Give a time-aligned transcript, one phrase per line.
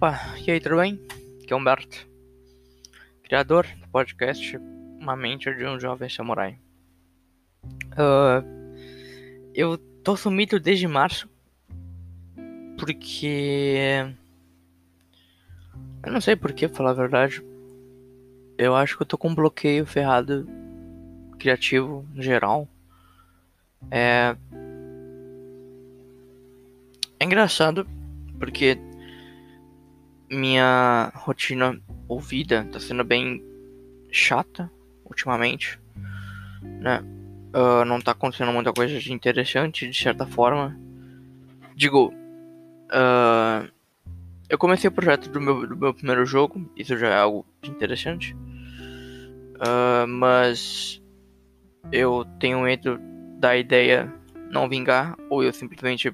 [0.00, 0.98] Opa, e aí, tudo bem?
[1.42, 2.08] Aqui é Humberto,
[3.22, 4.56] criador do podcast
[4.98, 6.58] Uma Mente de um Jovem Samurai.
[7.92, 8.42] Uh,
[9.54, 11.28] eu tô sumido desde março
[12.78, 14.10] porque.
[16.02, 17.44] Eu não sei porquê, pra falar a verdade.
[18.56, 20.48] Eu acho que eu tô com um bloqueio ferrado
[21.38, 22.66] criativo geral.
[23.90, 24.34] É.
[27.18, 27.86] É engraçado
[28.38, 28.78] porque
[30.30, 33.44] minha rotina ouvida tá sendo bem
[34.10, 34.70] chata
[35.04, 35.78] ultimamente,
[36.62, 37.02] né?
[37.52, 40.78] Uh, não tá acontecendo muita coisa de interessante de certa forma.
[41.74, 42.12] Digo,
[42.92, 43.68] uh,
[44.48, 48.34] eu comecei o projeto do meu, do meu primeiro jogo, isso já é algo interessante.
[49.56, 51.02] Uh, mas
[51.92, 52.98] eu tenho medo
[53.38, 54.12] da ideia
[54.50, 56.12] não vingar, ou eu simplesmente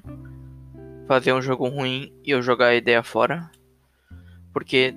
[1.07, 3.49] fazer um jogo ruim e eu jogar a ideia fora.
[4.57, 4.91] Porque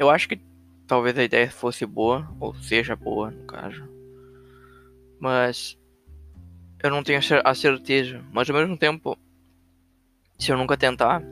[0.00, 0.40] eu acho que
[0.84, 3.88] talvez a ideia fosse boa, ou seja boa no caso.
[5.20, 5.78] Mas
[6.82, 8.20] eu não tenho a certeza.
[8.32, 9.16] Mas ao mesmo tempo,
[10.36, 11.22] se eu nunca tentar,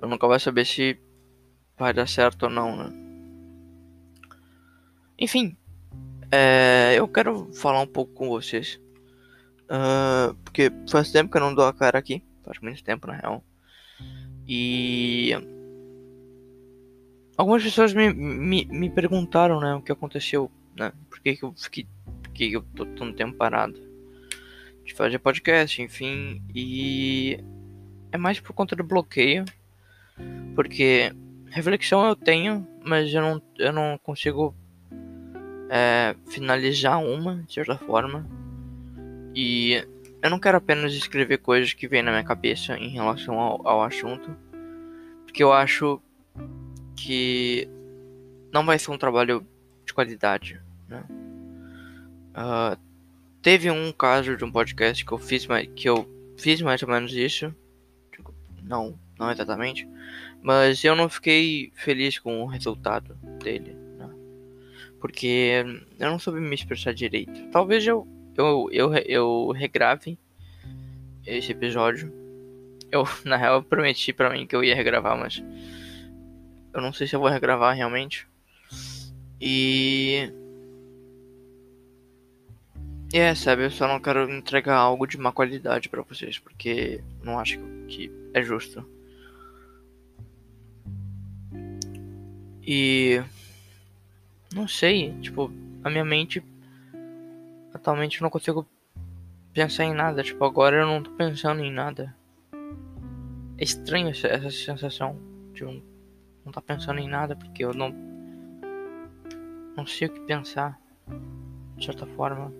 [0.00, 0.98] eu nunca vou saber se
[1.76, 2.90] vai dar certo ou não, né?
[5.18, 5.54] Enfim,
[6.32, 8.80] é, eu quero falar um pouco com vocês.
[9.64, 13.16] Uh, porque faz tempo que eu não dou a cara aqui faz muito tempo na
[13.16, 13.44] real.
[14.48, 15.32] E
[17.36, 20.92] algumas pessoas me, me, me perguntaram, né, o que aconteceu, né?
[21.08, 21.86] Por que, que eu fiquei.
[22.22, 23.80] Por que, eu tô tanto tempo parado
[24.84, 26.42] de fazer podcast, enfim.
[26.54, 27.38] E
[28.12, 29.44] é mais por conta do bloqueio.
[30.54, 31.12] Porque
[31.50, 34.54] reflexão eu tenho, mas eu não, eu não consigo
[35.68, 38.26] é, finalizar uma, de certa forma.
[39.34, 39.84] E
[40.22, 43.82] eu não quero apenas escrever coisas que vêm na minha cabeça em relação ao, ao
[43.82, 44.34] assunto,
[45.24, 46.00] porque eu acho
[46.96, 47.68] que
[48.52, 49.46] não vai ser um trabalho
[49.84, 50.60] de qualidade.
[50.88, 51.04] Né?
[52.34, 52.78] Uh,
[53.42, 57.12] teve um caso de um podcast que eu fiz, que eu fiz mais ou menos
[57.12, 57.54] isso,
[58.62, 59.88] não, não exatamente,
[60.42, 64.10] mas eu não fiquei feliz com o resultado dele, né?
[65.00, 65.64] porque
[65.98, 67.48] eu não soube me expressar direito.
[67.50, 70.18] Talvez eu eu, eu, eu regrave
[71.26, 72.12] esse episódio.
[72.90, 75.42] Eu, na real, prometi pra mim que eu ia regravar, mas
[76.76, 78.28] eu não sei se eu vou regravar realmente.
[79.40, 80.32] E.
[83.12, 87.38] É, sabe, eu só não quero entregar algo de má qualidade para vocês, porque não
[87.38, 88.84] acho que é justo.
[92.62, 93.22] E.
[94.54, 95.50] Não sei, tipo,
[95.82, 96.42] a minha mente
[97.76, 98.66] Atualmente eu não consigo
[99.52, 100.22] pensar em nada.
[100.22, 102.16] Tipo, agora eu não tô pensando em nada.
[103.58, 105.18] É estranho essa, essa sensação
[105.52, 105.82] de um,
[106.46, 107.94] não tá pensando em nada porque eu não.
[109.76, 110.80] Não sei o que pensar.
[111.76, 112.50] De certa forma.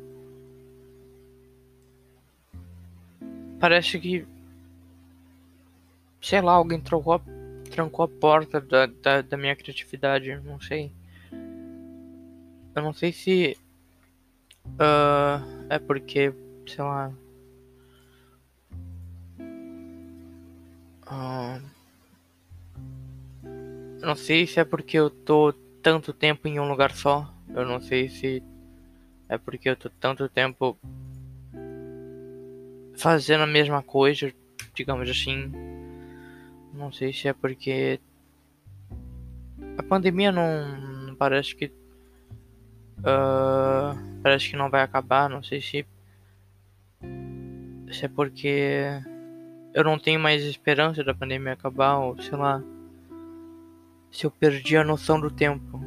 [3.59, 4.27] Parece que.
[6.21, 7.21] Sei lá, alguém trancou a,
[7.71, 10.39] trancou a porta da, da, da minha criatividade.
[10.45, 10.93] Não sei.
[12.75, 13.57] Eu não sei se
[14.75, 16.35] Uh, é porque,
[16.67, 17.13] sei lá.
[21.09, 21.63] Uh,
[24.07, 25.53] não sei se é porque eu tô
[25.83, 27.33] tanto tempo em um lugar só.
[27.55, 28.43] Eu não sei se
[29.29, 30.79] é porque eu tô tanto tempo
[32.97, 34.33] fazendo a mesma coisa,
[34.75, 35.53] digamos assim.
[36.73, 38.01] Não sei se é porque
[39.77, 41.73] a pandemia não, parece que
[42.99, 45.29] Uh, parece que não vai acabar.
[45.29, 45.87] Não sei se.
[47.93, 48.83] Se é porque
[49.75, 52.63] eu não tenho mais esperança da pandemia acabar, ou sei lá.
[54.17, 55.79] Se eu perdi a noção do tempo.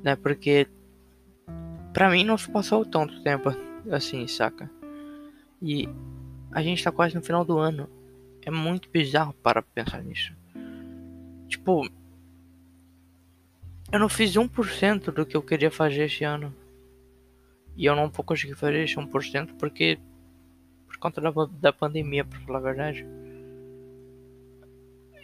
[0.00, 0.14] Né?
[0.14, 0.68] Porque.
[1.92, 3.50] Pra mim não se passou tanto tempo
[3.90, 4.70] assim, saca?
[5.60, 5.88] E
[6.52, 7.90] a gente tá quase no final do ano.
[8.42, 10.32] É muito bizarro para pensar nisso.
[11.48, 11.90] Tipo,
[13.90, 16.54] eu não fiz 1% do que eu queria fazer esse ano.
[17.76, 19.98] E eu não vou conseguir fazer esse 1% porque.
[20.86, 23.04] Por conta da, da pandemia, pra falar a verdade.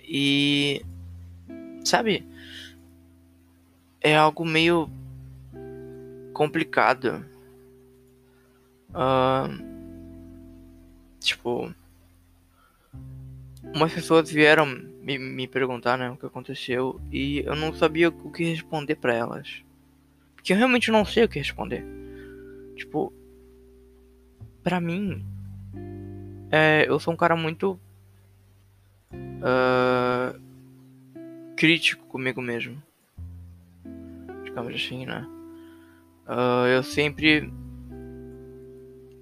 [0.02, 0.84] E.
[1.84, 2.26] Sabe?
[4.00, 4.90] É algo meio.
[6.32, 7.24] complicado.
[8.90, 9.62] Uh,
[11.20, 11.72] tipo.
[13.74, 18.30] Umas pessoas vieram me, me perguntar, né, o que aconteceu e eu não sabia o
[18.30, 19.62] que responder para elas.
[20.34, 21.84] Porque eu realmente não sei o que responder.
[22.76, 23.12] Tipo,
[24.62, 25.24] pra mim,
[26.50, 27.78] é, eu sou um cara muito
[29.12, 30.40] uh,
[31.64, 32.76] crítico comigo mesmo.
[34.44, 35.26] Digamos assim, né?
[36.28, 37.50] Uh, eu sempre.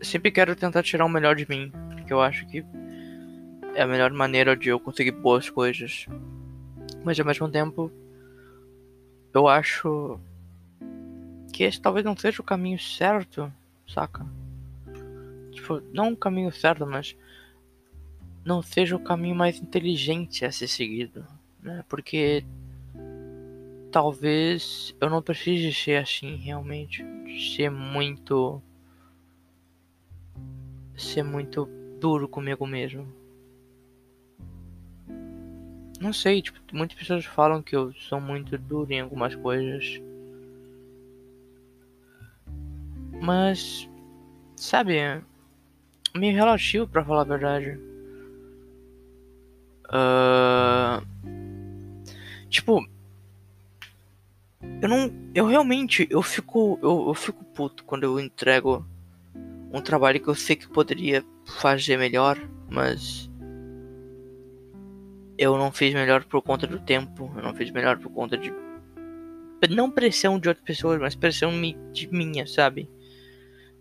[0.00, 1.70] Sempre quero tentar tirar o melhor de mim.
[1.94, 2.64] Porque eu acho que
[3.76, 6.06] é a melhor maneira de eu conseguir boas coisas.
[7.04, 7.92] Mas ao mesmo tempo,
[9.32, 10.18] eu acho
[11.52, 13.52] que esse talvez não seja o caminho certo,
[13.86, 14.26] saca?
[15.52, 17.16] Tipo, não o caminho certo, mas
[18.44, 21.24] não seja o caminho mais inteligente a ser seguido,
[21.62, 21.84] né?
[21.88, 22.44] Porque
[23.90, 27.04] talvez eu não precise ser assim realmente,
[27.52, 28.62] ser muito
[30.96, 31.68] ser muito
[32.00, 33.06] duro comigo mesmo.
[36.00, 40.00] Não sei, tipo, muitas pessoas falam que eu sou muito duro em algumas coisas.
[43.22, 43.88] Mas,
[44.56, 44.96] sabe,
[46.12, 47.78] meio relativo para falar a verdade.
[49.86, 51.06] Uh,
[52.52, 52.86] tipo,
[54.80, 58.86] eu não, eu realmente, eu fico, eu, eu fico puto quando eu entrego
[59.72, 61.24] um trabalho que eu sei que poderia
[61.60, 62.38] fazer melhor,
[62.70, 63.28] mas
[65.36, 68.52] eu não fiz melhor por conta do tempo, eu não fiz melhor por conta de
[69.70, 71.52] não pressão de outras pessoas, mas pressão
[71.92, 72.90] de minha, sabe?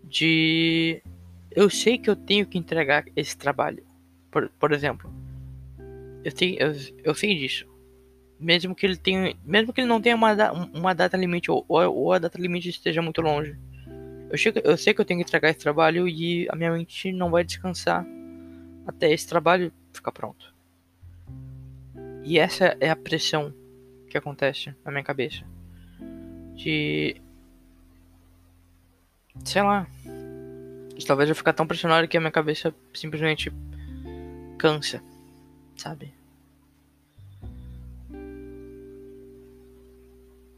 [0.04, 1.02] De
[1.50, 3.84] eu sei que eu tenho que entregar esse trabalho.
[4.30, 5.12] Por, por exemplo,
[6.24, 6.72] eu sei, eu,
[7.04, 7.71] eu sei disso.
[8.42, 10.32] Mesmo que ele tenha, mesmo que ele não tenha uma,
[10.74, 13.56] uma data limite ou, ou a data limite esteja muito longe.
[14.28, 17.12] Eu, chego, eu sei que eu tenho que entregar esse trabalho e a minha mente
[17.12, 18.04] não vai descansar
[18.86, 20.52] até esse trabalho ficar pronto.
[22.24, 23.54] E essa é a pressão
[24.08, 25.44] que acontece na minha cabeça.
[26.54, 27.16] De.
[29.44, 29.86] Sei lá.
[31.06, 33.52] Talvez eu ficar tão pressionado que a minha cabeça simplesmente
[34.58, 35.02] cansa.
[35.76, 36.12] Sabe?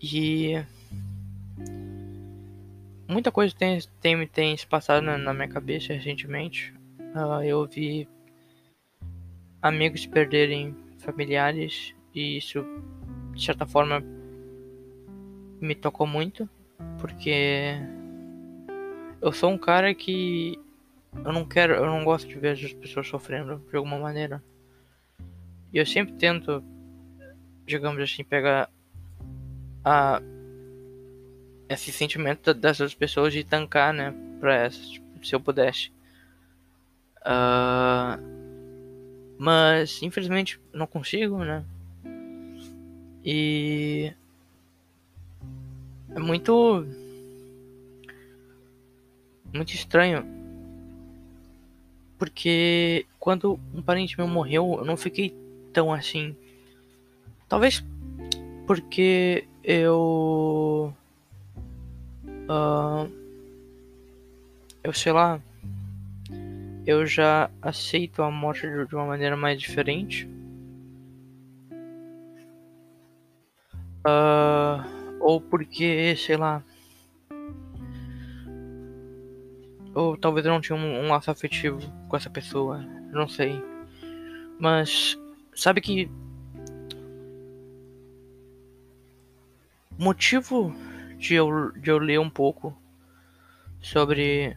[0.04, 0.62] E.
[3.08, 6.74] Muita coisa tem, tem, tem se passado na, na minha cabeça recentemente.
[6.98, 8.06] Uh, eu vi
[9.62, 12.62] amigos perderem familiares e isso
[13.32, 14.04] de certa forma
[15.60, 16.48] me tocou muito
[17.00, 17.74] porque
[19.22, 20.58] eu sou um cara que
[21.24, 24.42] eu não quero, eu não gosto de ver as pessoas sofrendo de alguma maneira.
[25.72, 26.62] E eu sempre tento,
[27.64, 28.68] digamos assim, pegar
[29.84, 30.22] a
[31.68, 35.90] esse sentimento dessas pessoas de tancar, né, para essas, tipo, se eu pudesse.
[37.20, 38.20] Uh,
[39.38, 41.64] mas infelizmente não consigo, né?
[43.24, 44.12] E
[46.14, 46.86] é muito
[49.52, 50.24] muito estranho.
[52.18, 55.34] Porque quando um parente meu morreu, eu não fiquei
[55.72, 56.36] tão assim.
[57.48, 57.82] Talvez
[58.66, 60.94] porque eu
[62.48, 63.10] uh,
[64.84, 65.40] eu sei lá,
[66.86, 70.28] eu já aceito a morte de uma maneira mais diferente.
[74.06, 76.62] Uh, ou porque, sei lá.
[79.94, 82.84] Ou talvez eu não tinha um, um laço afetivo com essa pessoa.
[83.10, 83.62] Não sei.
[84.58, 85.18] Mas,
[85.54, 86.10] sabe que.
[89.98, 90.74] Motivo
[91.18, 92.76] de eu, de eu ler um pouco
[93.80, 94.56] sobre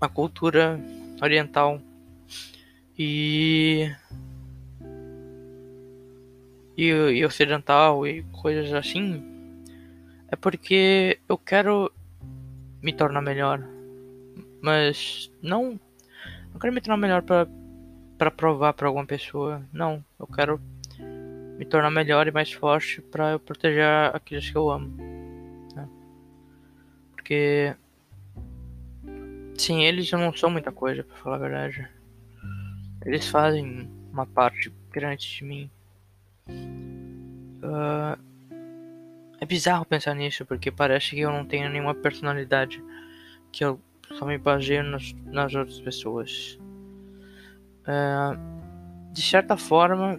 [0.00, 0.80] a cultura
[1.22, 1.80] oriental
[2.98, 3.88] e
[6.76, 9.22] e, e ocidental e coisas assim
[10.28, 11.92] é porque eu quero
[12.82, 13.62] me tornar melhor.
[14.60, 15.78] Mas não
[16.52, 17.46] não quero me tornar melhor para
[18.18, 19.62] para provar para alguma pessoa.
[19.72, 20.60] Não eu quero
[21.62, 24.92] me tornar melhor e mais forte para eu proteger aqueles que eu amo
[25.76, 25.88] né?
[27.12, 27.76] porque
[29.56, 31.88] Sim, eles não são muita coisa, pra falar a verdade.
[33.04, 35.70] Eles fazem uma parte grande de mim.
[36.48, 38.18] Uh,
[39.40, 42.82] é bizarro pensar nisso, porque parece que eu não tenho nenhuma personalidade.
[43.52, 43.80] Que eu
[44.18, 46.58] só me baseio nas, nas outras pessoas.
[47.82, 50.18] Uh, de certa forma,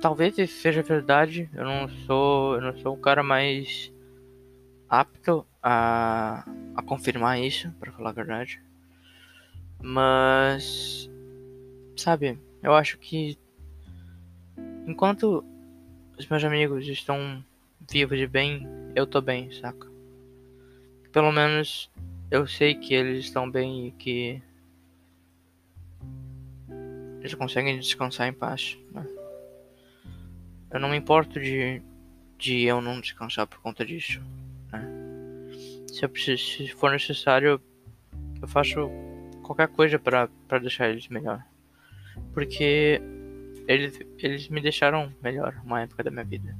[0.00, 1.48] talvez isso seja verdade.
[1.54, 3.92] Eu não sou, eu não sou o cara mais
[4.88, 8.60] apto a, a confirmar isso, para falar a verdade.
[9.82, 11.08] Mas,
[11.96, 13.38] sabe, eu acho que
[14.86, 15.44] enquanto
[16.18, 17.44] os meus amigos estão
[17.90, 19.88] vivos de bem, eu tô bem, saca?
[21.12, 21.90] Pelo menos
[22.30, 24.42] eu sei que eles estão bem e que
[27.20, 28.78] eles conseguem descansar em paz.
[28.92, 29.06] Né?
[30.72, 31.82] Eu não me importo de,
[32.38, 34.20] de eu não descansar por conta disso.
[34.72, 34.86] Né?
[35.88, 37.60] Se, preciso, se for necessário,
[38.40, 38.88] eu faço
[39.42, 41.42] qualquer coisa para deixar eles melhor.
[42.32, 43.00] Porque
[43.66, 46.56] eles, eles me deixaram melhor uma época da minha vida.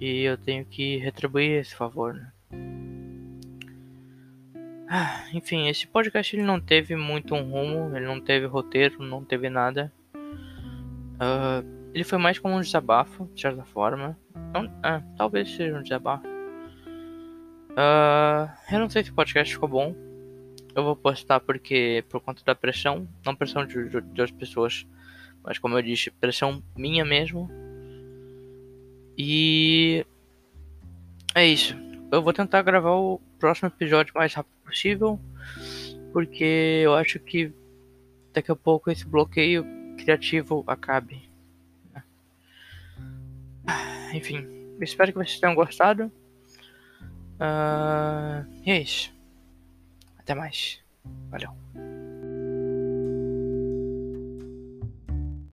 [0.00, 2.30] E eu tenho que retribuir esse favor, né?
[4.88, 9.24] Ah, enfim, esse podcast ele não teve muito um rumo, ele não teve roteiro, não
[9.24, 9.92] teve nada.
[11.14, 14.18] Uh, ele foi mais como um desabafo, de certa forma.
[14.50, 14.68] Então,
[15.16, 16.26] talvez seja um desabafo.
[17.70, 19.94] Uh, eu não sei se o podcast ficou bom.
[20.74, 24.84] Eu vou postar porque por conta da pressão, não pressão de, de, de outras pessoas,
[25.44, 27.48] mas como eu disse, pressão minha mesmo.
[29.16, 30.04] E
[31.32, 31.76] é isso.
[32.10, 35.20] Eu vou tentar gravar o próximo episódio o mais rápido possível,
[36.12, 37.52] porque eu acho que
[38.32, 39.64] daqui a pouco esse bloqueio
[39.96, 41.33] criativo acabe.
[44.14, 44.46] Enfim,
[44.80, 46.10] espero que vocês tenham gostado.
[47.34, 49.12] Uh, e é isso.
[50.18, 50.80] Até mais.
[51.30, 51.63] Valeu.